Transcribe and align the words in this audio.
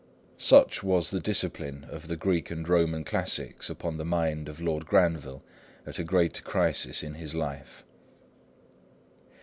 Such 0.39 0.81
was 0.81 1.11
the 1.11 1.19
discipline 1.19 1.85
of 1.87 2.07
the 2.07 2.15
Greek 2.15 2.49
and 2.49 2.67
Roman 2.67 3.03
classics 3.03 3.69
upon 3.69 3.97
the 3.97 4.03
mind 4.03 4.49
of 4.49 4.59
Lord 4.59 4.87
Granville 4.87 5.43
at 5.85 5.99
a 5.99 6.03
great 6.03 6.43
crisis 6.43 7.03
in 7.03 7.13
his 7.13 7.35
life. 7.35 7.83